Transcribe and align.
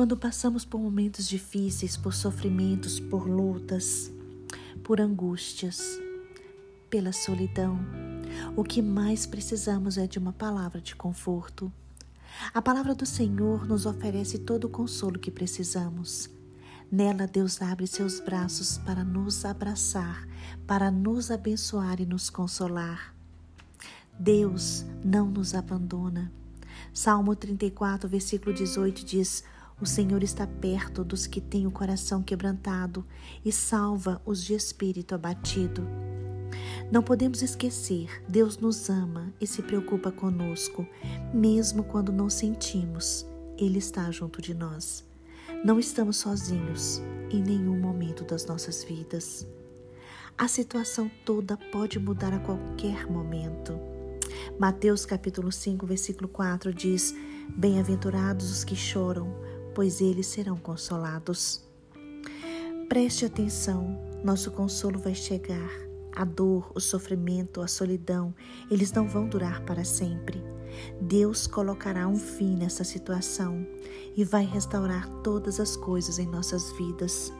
Quando 0.00 0.16
passamos 0.16 0.64
por 0.64 0.80
momentos 0.80 1.28
difíceis, 1.28 1.94
por 1.94 2.14
sofrimentos, 2.14 2.98
por 2.98 3.28
lutas, 3.28 4.10
por 4.82 4.98
angústias, 4.98 6.00
pela 6.88 7.12
solidão, 7.12 7.78
o 8.56 8.64
que 8.64 8.80
mais 8.80 9.26
precisamos 9.26 9.98
é 9.98 10.06
de 10.06 10.18
uma 10.18 10.32
palavra 10.32 10.80
de 10.80 10.96
conforto. 10.96 11.70
A 12.54 12.62
palavra 12.62 12.94
do 12.94 13.04
Senhor 13.04 13.66
nos 13.66 13.84
oferece 13.84 14.38
todo 14.38 14.64
o 14.64 14.70
consolo 14.70 15.18
que 15.18 15.30
precisamos. 15.30 16.30
Nela, 16.90 17.26
Deus 17.26 17.60
abre 17.60 17.86
seus 17.86 18.20
braços 18.20 18.78
para 18.78 19.04
nos 19.04 19.44
abraçar, 19.44 20.26
para 20.66 20.90
nos 20.90 21.30
abençoar 21.30 22.00
e 22.00 22.06
nos 22.06 22.30
consolar. 22.30 23.14
Deus 24.18 24.82
não 25.04 25.26
nos 25.30 25.54
abandona. 25.54 26.32
Salmo 26.90 27.36
34, 27.36 28.08
versículo 28.08 28.54
18 28.54 29.04
diz: 29.04 29.44
O 29.80 29.86
Senhor 29.86 30.22
está 30.22 30.46
perto 30.46 31.02
dos 31.02 31.26
que 31.26 31.40
têm 31.40 31.66
o 31.66 31.70
coração 31.70 32.22
quebrantado 32.22 33.04
e 33.42 33.50
salva 33.50 34.20
os 34.26 34.44
de 34.44 34.52
espírito 34.52 35.14
abatido. 35.14 35.86
Não 36.92 37.02
podemos 37.02 37.40
esquecer, 37.40 38.22
Deus 38.28 38.58
nos 38.58 38.90
ama 38.90 39.32
e 39.40 39.46
se 39.46 39.62
preocupa 39.62 40.12
conosco, 40.12 40.86
mesmo 41.32 41.82
quando 41.82 42.12
não 42.12 42.28
sentimos, 42.28 43.24
Ele 43.56 43.78
está 43.78 44.10
junto 44.10 44.42
de 44.42 44.52
nós. 44.52 45.02
Não 45.64 45.78
estamos 45.78 46.18
sozinhos 46.18 47.00
em 47.30 47.42
nenhum 47.42 47.78
momento 47.78 48.22
das 48.24 48.44
nossas 48.44 48.84
vidas. 48.84 49.46
A 50.36 50.46
situação 50.46 51.10
toda 51.24 51.56
pode 51.56 51.98
mudar 51.98 52.34
a 52.34 52.38
qualquer 52.40 53.10
momento. 53.10 53.78
Mateus 54.58 55.06
capítulo 55.06 55.50
5, 55.50 55.86
versículo 55.86 56.28
4 56.28 56.72
diz: 56.72 57.14
Bem-aventurados 57.56 58.50
os 58.50 58.64
que 58.64 58.74
choram, 58.74 59.32
pois 59.74 60.00
eles 60.00 60.26
serão 60.26 60.56
consolados. 60.56 61.62
Preste 62.88 63.24
atenção, 63.24 63.98
nosso 64.24 64.50
consolo 64.50 64.98
vai 64.98 65.14
chegar. 65.14 65.70
A 66.14 66.24
dor, 66.24 66.72
o 66.74 66.80
sofrimento, 66.80 67.60
a 67.60 67.68
solidão, 67.68 68.34
eles 68.70 68.92
não 68.92 69.08
vão 69.08 69.28
durar 69.28 69.64
para 69.64 69.84
sempre. 69.84 70.42
Deus 71.00 71.46
colocará 71.46 72.08
um 72.08 72.16
fim 72.16 72.56
nessa 72.56 72.84
situação 72.84 73.66
e 74.16 74.24
vai 74.24 74.44
restaurar 74.44 75.08
todas 75.22 75.60
as 75.60 75.76
coisas 75.76 76.18
em 76.18 76.26
nossas 76.26 76.72
vidas. 76.72 77.32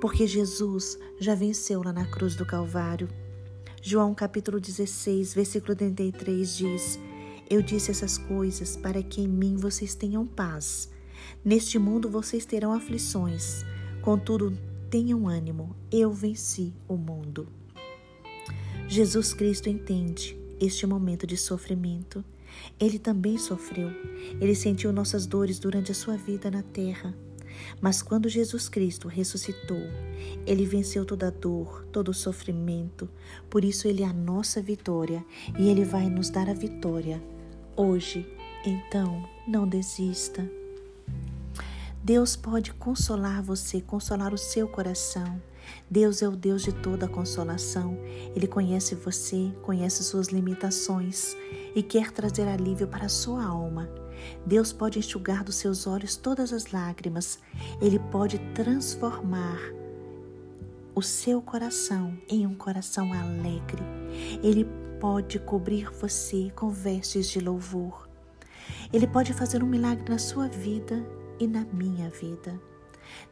Porque 0.00 0.26
Jesus 0.26 0.98
já 1.18 1.34
venceu 1.34 1.82
lá 1.82 1.92
na 1.92 2.06
cruz 2.06 2.34
do 2.34 2.46
Calvário. 2.46 3.08
João 3.82 4.14
capítulo 4.14 4.60
16, 4.60 5.34
versículo 5.34 5.74
33 5.74 6.56
diz: 6.56 6.98
Eu 7.48 7.62
disse 7.62 7.90
essas 7.90 8.18
coisas 8.18 8.76
para 8.76 9.02
que 9.02 9.20
em 9.20 9.28
mim 9.28 9.56
vocês 9.56 9.94
tenham 9.94 10.26
paz. 10.26 10.90
Neste 11.44 11.78
mundo 11.78 12.08
vocês 12.08 12.44
terão 12.44 12.72
aflições, 12.72 13.64
contudo, 14.02 14.56
tenham 14.90 15.28
ânimo, 15.28 15.76
eu 15.90 16.12
venci 16.12 16.74
o 16.88 16.96
mundo. 16.96 17.48
Jesus 18.88 19.32
Cristo 19.32 19.68
entende 19.68 20.36
este 20.60 20.86
momento 20.86 21.26
de 21.26 21.36
sofrimento 21.36 22.24
ele 22.78 22.98
também 22.98 23.38
sofreu. 23.38 23.90
Ele 24.40 24.54
sentiu 24.54 24.92
nossas 24.92 25.26
dores 25.26 25.58
durante 25.58 25.92
a 25.92 25.94
sua 25.94 26.16
vida 26.16 26.50
na 26.50 26.62
terra. 26.62 27.14
Mas 27.80 28.00
quando 28.00 28.28
Jesus 28.28 28.68
Cristo 28.68 29.08
ressuscitou, 29.08 29.82
ele 30.46 30.64
venceu 30.64 31.04
toda 31.04 31.30
dor, 31.30 31.84
todo 31.92 32.14
sofrimento. 32.14 33.08
Por 33.48 33.64
isso, 33.64 33.86
ele 33.86 34.02
é 34.02 34.06
a 34.06 34.12
nossa 34.12 34.62
vitória 34.62 35.24
e 35.58 35.68
ele 35.68 35.84
vai 35.84 36.08
nos 36.08 36.30
dar 36.30 36.48
a 36.48 36.54
vitória 36.54 37.22
hoje. 37.76 38.26
Então, 38.64 39.28
não 39.46 39.66
desista. 39.66 40.59
Deus 42.02 42.34
pode 42.34 42.72
consolar 42.72 43.42
você, 43.42 43.78
consolar 43.78 44.32
o 44.32 44.38
seu 44.38 44.66
coração. 44.66 45.40
Deus 45.88 46.22
é 46.22 46.28
o 46.28 46.34
Deus 46.34 46.62
de 46.62 46.72
toda 46.72 47.06
consolação. 47.06 47.98
Ele 48.34 48.46
conhece 48.46 48.94
você, 48.94 49.52
conhece 49.62 50.02
suas 50.02 50.28
limitações 50.28 51.36
e 51.74 51.82
quer 51.82 52.10
trazer 52.10 52.48
alívio 52.48 52.88
para 52.88 53.04
a 53.04 53.10
sua 53.10 53.44
alma. 53.44 53.86
Deus 54.46 54.72
pode 54.72 54.98
enxugar 54.98 55.44
dos 55.44 55.56
seus 55.56 55.86
olhos 55.86 56.16
todas 56.16 56.54
as 56.54 56.72
lágrimas. 56.72 57.38
Ele 57.82 57.98
pode 57.98 58.38
transformar 58.54 59.60
o 60.94 61.02
seu 61.02 61.42
coração 61.42 62.16
em 62.30 62.46
um 62.46 62.54
coração 62.54 63.12
alegre. 63.12 63.82
Ele 64.42 64.66
pode 64.98 65.38
cobrir 65.38 65.90
você 65.90 66.50
com 66.56 66.70
vestes 66.70 67.28
de 67.28 67.40
louvor. 67.40 68.08
Ele 68.90 69.06
pode 69.06 69.34
fazer 69.34 69.62
um 69.62 69.66
milagre 69.66 70.10
na 70.10 70.18
sua 70.18 70.48
vida 70.48 71.19
e 71.40 71.46
na 71.46 71.64
minha 71.72 72.10
vida. 72.10 72.60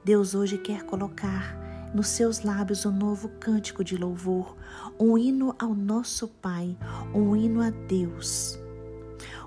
Deus 0.04 0.34
hoje 0.34 0.58
quer 0.58 0.82
colocar 0.84 1.56
nos 1.94 2.08
seus 2.08 2.42
lábios 2.42 2.84
um 2.84 2.90
novo 2.90 3.28
cântico 3.40 3.84
de 3.84 3.96
louvor, 3.96 4.56
um 4.98 5.16
hino 5.16 5.54
ao 5.58 5.74
nosso 5.74 6.26
Pai, 6.26 6.76
um 7.14 7.36
hino 7.36 7.60
a 7.60 7.70
Deus. 7.70 8.58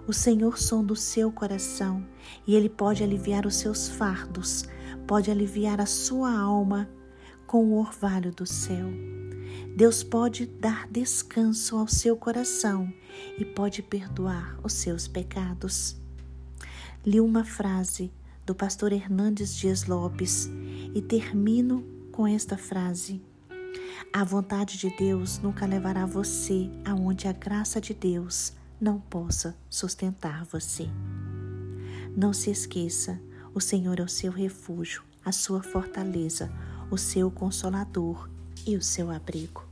O 0.07 0.13
Senhor 0.13 0.57
sonda 0.57 0.93
o 0.93 0.95
seu 0.95 1.31
coração 1.31 2.05
e 2.47 2.55
Ele 2.55 2.69
pode 2.69 3.03
aliviar 3.03 3.45
os 3.45 3.55
seus 3.55 3.89
fardos, 3.89 4.65
pode 5.07 5.29
aliviar 5.29 5.79
a 5.81 5.85
sua 5.85 6.31
alma 6.31 6.89
com 7.45 7.65
o 7.65 7.79
orvalho 7.79 8.31
do 8.31 8.45
céu. 8.45 8.87
Deus 9.75 10.03
pode 10.03 10.45
dar 10.45 10.87
descanso 10.89 11.77
ao 11.77 11.87
seu 11.87 12.15
coração 12.15 12.91
e 13.37 13.45
pode 13.45 13.81
perdoar 13.81 14.57
os 14.63 14.73
seus 14.73 15.07
pecados. 15.07 15.95
Li 17.05 17.19
uma 17.19 17.43
frase 17.43 18.11
do 18.45 18.55
pastor 18.55 18.91
Hernandes 18.91 19.55
Dias 19.55 19.85
Lopes 19.85 20.49
e 20.93 21.01
termino 21.01 21.83
com 22.11 22.27
esta 22.27 22.57
frase: 22.57 23.21
A 24.11 24.23
vontade 24.23 24.77
de 24.77 24.89
Deus 24.97 25.39
nunca 25.39 25.65
levará 25.65 26.05
você 26.05 26.69
aonde 26.85 27.27
a 27.27 27.31
graça 27.31 27.79
de 27.79 27.93
Deus 27.93 28.53
não 28.79 28.99
possa 28.99 29.55
sustentar 29.69 30.43
você. 30.45 30.89
Não 32.15 32.33
se 32.33 32.49
esqueça, 32.49 33.21
o 33.53 33.61
Senhor 33.61 33.99
é 33.99 34.03
o 34.03 34.09
seu 34.09 34.31
refúgio, 34.31 35.03
a 35.23 35.31
sua 35.31 35.61
fortaleza, 35.61 36.51
o 36.89 36.97
seu 36.97 37.29
consolador 37.29 38.29
e 38.65 38.75
o 38.75 38.81
seu 38.81 39.11
abrigo. 39.11 39.70